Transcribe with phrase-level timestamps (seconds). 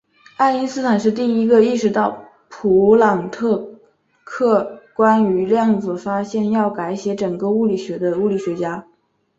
[0.37, 3.71] 爱因斯坦是第一个意识到普朗克
[4.95, 8.87] 关于量子的发现将要改写整个物理学的物理学家。